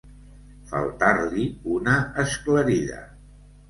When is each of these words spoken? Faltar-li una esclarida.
Faltar-li 0.71 1.47
una 1.79 1.97
esclarida. 2.27 3.09